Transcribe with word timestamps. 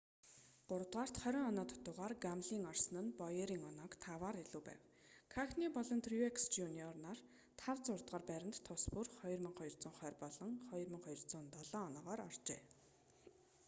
гуравдугаарт 0.69 1.15
20 1.23 1.47
оноо 1.49 1.65
дутуугаар 1.69 2.13
гамлин 2.25 2.63
орсон 2.71 2.95
нь 3.05 3.15
боерийн 3.19 3.67
онооноос 3.69 4.01
таваар 4.05 4.35
илүү 4.43 4.61
байна 4.67 4.83
кахне 5.35 5.67
болон 5.77 5.99
трюекс 6.05 6.43
жр 6.55 6.69
нар 7.05 7.17
тав 7.61 7.77
зургаадугаар 7.85 8.23
байранд 8.29 8.57
тус 8.67 8.83
бүр 8.93 9.07
2,220 9.19 10.23
болон 10.23 10.51
2,207 10.71 11.87
оноогоор 11.89 12.19
оржээ 12.27 12.61